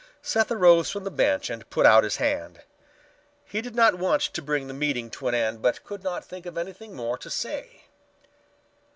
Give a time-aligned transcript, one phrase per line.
[0.23, 2.63] Seth arose from the bench and put out his hand.
[3.45, 6.47] He did not want to bring the meeting to an end but could not think
[6.47, 7.83] of anything more to say.